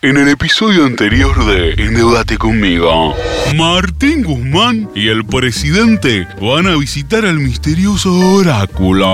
En 0.00 0.16
el 0.16 0.28
episodio 0.28 0.84
anterior 0.84 1.44
de 1.44 1.72
Endeudate 1.72 2.38
conmigo, 2.38 3.16
Martín 3.56 4.22
Guzmán 4.22 4.88
y 4.94 5.08
el 5.08 5.26
presidente 5.26 6.28
van 6.40 6.68
a 6.68 6.76
visitar 6.76 7.24
al 7.24 7.40
misterioso 7.40 8.12
oráculo. 8.12 9.08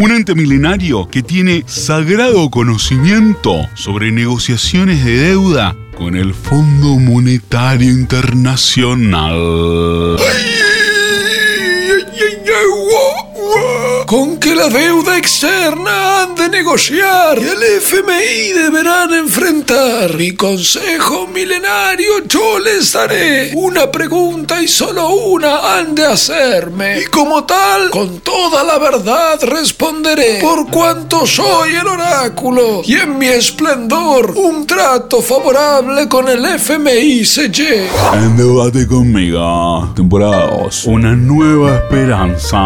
Un 0.00 0.10
ente 0.10 0.34
milenario 0.34 1.06
que 1.10 1.22
tiene 1.22 1.62
sagrado 1.66 2.48
conocimiento 2.48 3.68
sobre 3.74 4.10
negociaciones 4.10 5.04
de 5.04 5.18
deuda 5.18 5.76
con 5.94 6.16
el 6.16 6.32
Fondo 6.32 6.98
Monetario 6.98 7.90
Internacional. 7.90 10.16
Con 14.06 14.38
que 14.38 14.54
la 14.54 14.68
deuda 14.68 15.16
externa 15.16 16.22
han 16.22 16.34
de 16.34 16.48
negociar 16.48 17.38
y 17.38 17.48
el 17.48 17.62
FMI 17.62 18.52
deberán 18.52 19.12
enfrentar. 19.14 19.93
Mi 20.12 20.32
consejo 20.32 21.26
milenario 21.28 22.24
yo 22.28 22.58
les 22.58 22.92
daré 22.92 23.52
una 23.54 23.90
pregunta 23.90 24.60
y 24.60 24.68
solo 24.68 25.08
una 25.08 25.78
han 25.78 25.94
de 25.94 26.04
hacerme. 26.04 27.00
Y 27.00 27.04
como 27.06 27.44
tal, 27.44 27.88
con 27.90 28.20
toda 28.20 28.62
la 28.64 28.78
verdad 28.78 29.42
responderé, 29.42 30.40
por 30.42 30.68
cuanto 30.70 31.26
soy 31.26 31.76
el 31.76 31.86
oráculo 31.86 32.82
y 32.84 32.94
en 32.96 33.16
mi 33.18 33.26
esplendor 33.26 34.32
un 34.36 34.66
trato 34.66 35.22
favorable 35.22 36.06
con 36.06 36.28
el 36.28 36.44
FMI 36.44 37.24
se 37.24 37.48
llega. 37.48 38.12
Endeudate 38.14 38.86
conmigo, 38.86 39.90
temporada 39.96 40.58
2. 40.64 40.84
Una 40.84 41.16
nueva 41.16 41.76
esperanza. 41.76 42.58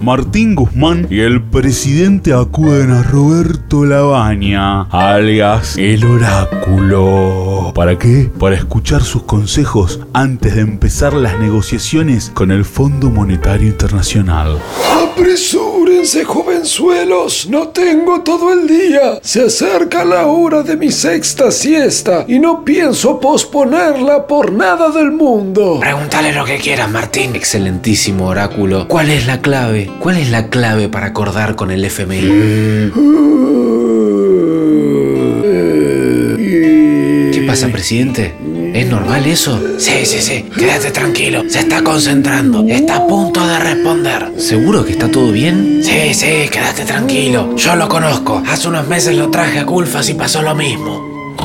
Martín 0.00 0.54
Guzmán 0.54 1.08
y 1.10 1.20
el 1.20 1.42
presidente 1.42 2.32
acuden 2.32 2.92
a 2.92 3.02
Roberto 3.02 3.84
Labaña, 3.84 4.82
alias 4.90 5.76
el 5.76 6.04
oráculo. 6.04 6.19
¿Para 7.80 7.98
qué? 7.98 8.30
Para 8.38 8.56
escuchar 8.56 9.02
sus 9.02 9.22
consejos 9.22 10.00
antes 10.12 10.54
de 10.54 10.60
empezar 10.60 11.14
las 11.14 11.38
negociaciones 11.38 12.30
con 12.34 12.50
el 12.50 12.66
Fondo 12.66 13.08
Monetario 13.08 13.68
Internacional. 13.68 14.58
Apresúrense, 15.02 16.24
jovenzuelos, 16.24 17.48
no 17.48 17.68
tengo 17.68 18.20
todo 18.20 18.52
el 18.52 18.66
día. 18.66 19.18
Se 19.22 19.46
acerca 19.46 20.04
la 20.04 20.26
hora 20.26 20.62
de 20.62 20.76
mi 20.76 20.92
sexta 20.92 21.50
siesta 21.50 22.26
y 22.28 22.38
no 22.38 22.66
pienso 22.66 23.18
posponerla 23.18 24.26
por 24.26 24.52
nada 24.52 24.90
del 24.90 25.12
mundo. 25.12 25.78
Pregúntale 25.80 26.34
lo 26.34 26.44
que 26.44 26.58
quieras, 26.58 26.90
Martín. 26.90 27.34
Excelentísimo 27.34 28.26
oráculo. 28.26 28.88
¿Cuál 28.88 29.08
es 29.08 29.26
la 29.26 29.40
clave? 29.40 29.90
¿Cuál 30.00 30.18
es 30.18 30.30
la 30.30 30.48
clave 30.48 30.90
para 30.90 31.06
acordar 31.06 31.56
con 31.56 31.70
el 31.70 31.82
FMI? 31.82 32.90
¿Qué 37.60 37.66
pasa, 37.66 37.72
presidente? 37.74 38.34
¿Es 38.72 38.86
normal 38.86 39.26
eso? 39.26 39.60
Sí, 39.76 40.06
sí, 40.06 40.22
sí. 40.22 40.46
Quédate 40.58 40.92
tranquilo. 40.92 41.42
Se 41.46 41.58
está 41.58 41.84
concentrando. 41.84 42.64
Está 42.66 42.96
a 42.96 43.06
punto 43.06 43.46
de 43.46 43.58
responder. 43.58 44.32
¿Seguro 44.38 44.82
que 44.82 44.92
está 44.92 45.10
todo 45.10 45.30
bien? 45.30 45.82
Sí, 45.84 46.14
sí, 46.14 46.48
quédate 46.50 46.86
tranquilo. 46.86 47.54
Yo 47.56 47.76
lo 47.76 47.86
conozco. 47.86 48.42
Hace 48.48 48.68
unos 48.68 48.88
meses 48.88 49.14
lo 49.14 49.30
traje 49.30 49.58
a 49.58 49.66
Culfas 49.66 50.08
y 50.08 50.14
pasó 50.14 50.40
lo 50.40 50.54
mismo. 50.54 51.36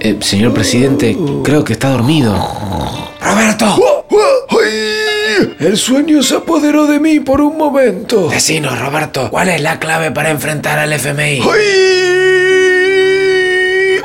Eh, 0.00 0.18
señor 0.20 0.52
presidente, 0.52 1.16
creo 1.42 1.64
que 1.64 1.72
está 1.72 1.88
dormido. 1.88 2.34
¡Roberto! 3.22 3.74
¡Ay! 4.50 5.54
El 5.60 5.78
sueño 5.78 6.22
se 6.22 6.36
apoderó 6.36 6.86
de 6.86 7.00
mí 7.00 7.20
por 7.20 7.40
un 7.40 7.56
momento. 7.56 8.28
Decinos, 8.28 8.78
Roberto, 8.78 9.30
¿cuál 9.30 9.48
es 9.48 9.62
la 9.62 9.78
clave 9.78 10.10
para 10.10 10.28
enfrentar 10.28 10.78
al 10.78 10.92
FMI? 10.92 11.40
¡Ay! 11.40 12.43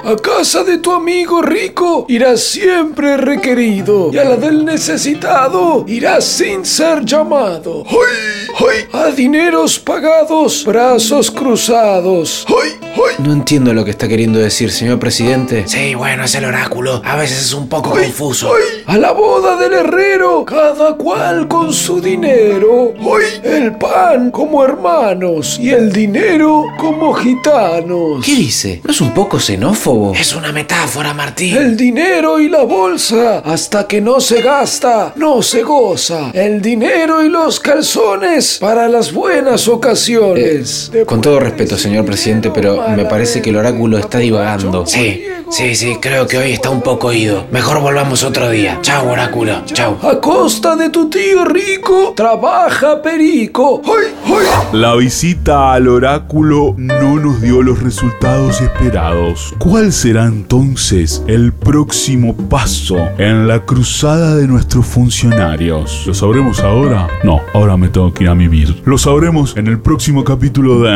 A 0.04 0.16
casa 0.16 0.64
de 0.64 0.78
tu 0.78 0.92
amigo 0.92 1.42
rico 1.42 2.06
irás 2.08 2.42
siempre 2.42 3.18
requerido 3.18 4.10
y 4.14 4.18
a 4.18 4.24
la 4.24 4.38
del 4.38 4.64
necesitado 4.64 5.84
irás 5.88 6.24
sin 6.24 6.66
ser 6.66 7.04
llamado. 7.04 7.84
¡Ay! 7.86 8.48
¡Ay! 8.60 8.88
Dineros 9.20 9.78
pagados, 9.80 10.64
brazos 10.64 11.30
cruzados. 11.30 12.46
¡Ay! 12.48 12.70
¡Ay! 12.94 13.16
No 13.18 13.34
entiendo 13.34 13.74
lo 13.74 13.84
que 13.84 13.92
está 13.92 14.08
queriendo 14.08 14.40
decir, 14.40 14.72
señor 14.72 14.98
presidente. 14.98 15.68
Sí, 15.68 15.94
bueno, 15.94 16.24
es 16.24 16.36
el 16.36 16.46
oráculo. 16.46 17.02
A 17.04 17.18
veces 17.18 17.42
es 17.42 17.54
un 17.54 17.68
poco 17.68 17.90
confuso. 17.90 18.50
¡Ay! 18.56 18.84
A 18.86 18.98
la 18.98 19.12
boda 19.12 19.58
del 19.58 19.74
herrero, 19.74 20.46
cada 20.46 20.96
cual 20.96 21.50
con 21.50 21.74
su 21.74 22.00
dinero. 22.00 22.94
¡Ay! 22.98 23.42
El 23.44 23.76
pan 23.76 24.32
como 24.32 24.64
hermanos 24.64 25.60
y 25.60 25.72
el 25.72 25.92
dinero 25.92 26.68
como 26.78 27.14
gitanos. 27.14 28.24
¿Qué 28.26 28.36
dice? 28.36 28.80
¿No 28.86 28.92
es 28.92 29.02
un 29.02 29.14
poco 29.14 29.38
xenófobo? 29.38 30.14
Es 30.14 30.34
una 30.34 30.54
metáfora, 30.54 31.14
Martín. 31.14 31.58
El 31.58 31.76
dinero 31.76 32.40
y 32.40 32.48
la 32.48 32.64
bolsa, 32.64 33.40
hasta 33.40 33.86
que 33.86 34.00
no 34.00 34.22
se 34.22 34.42
gasta, 34.42 35.12
no 35.18 35.42
se 35.42 35.62
goza. 35.64 36.32
El 36.32 36.62
dinero 36.62 37.22
y 37.22 37.28
los 37.28 37.60
calzones 37.60 38.60
para 38.62 38.88
las 38.88 39.09
buenas 39.14 39.68
ocasiones. 39.68 40.92
Eh, 40.94 41.04
Con 41.06 41.22
todo 41.22 41.40
respeto, 41.40 41.78
señor 41.78 42.06
presidente, 42.06 42.52
pero 42.54 42.84
me 42.96 43.06
parece 43.06 43.42
que 43.42 43.50
el 43.50 43.58
oráculo 43.58 43.98
está 43.98 44.20
divagando. 44.20 44.86
Sí, 44.86 45.24
sí, 45.50 45.76
sí, 45.76 45.98
creo 46.02 46.28
que 46.28 46.38
hoy 46.38 46.52
está 46.52 46.70
un 46.70 46.82
poco 46.82 47.12
ido. 47.14 47.46
Mejor 47.52 47.82
volvamos 47.82 48.24
otro 48.24 48.50
día. 48.50 48.80
Chao, 48.82 49.10
oráculo. 49.10 49.64
Chao. 49.66 49.98
A 50.04 50.20
costa 50.20 50.76
de 50.76 50.90
tu 50.90 51.10
tío 51.10 51.46
rico, 51.46 52.14
trabaja 52.16 53.02
perico. 53.02 53.82
¡Ay, 53.86 54.14
ay! 54.26 54.50
La 54.72 54.96
visita 54.96 55.74
al 55.74 55.88
oráculo 55.88 56.76
no 56.78 57.16
nos 57.20 57.42
dio 57.42 57.62
los 57.62 57.82
resultados 57.82 58.62
esperados. 58.62 59.54
¿Cuál 59.58 59.92
será 59.92 60.26
entonces 60.26 61.24
el 61.28 61.54
próximo 61.54 62.36
paso 62.36 62.98
en 63.18 63.48
la 63.48 63.66
cruzada 63.66 64.36
de 64.36 64.48
nuestros 64.48 64.86
funcionarios? 64.86 66.04
¿Lo 66.06 66.14
sabremos 66.14 66.60
ahora? 66.60 67.08
No, 67.24 67.42
ahora 67.54 67.78
me 67.78 67.90
tengo 67.90 68.14
que 68.14 68.24
ir 68.26 68.30
a 68.30 68.34
vivir. 68.34 68.82
Lo 68.86 68.98
sabremos 68.98 69.58
en 69.58 69.68
el 69.68 69.80
próximo 69.80 70.24
capítulo 70.24 70.82
de 70.82 70.92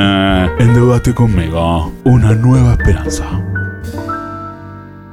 Endeudate 0.59 1.13
conmigo. 1.13 1.91
Una 2.03 2.33
nueva 2.35 2.73
esperanza. 2.73 3.25